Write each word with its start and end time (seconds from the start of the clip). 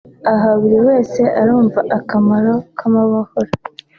aha 0.33 0.49
buri 0.59 0.77
wese 0.87 1.21
arumva 1.41 1.79
akamaro 1.97 2.53
k’amahoro 2.77 3.31